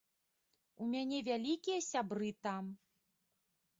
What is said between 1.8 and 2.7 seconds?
сябры там.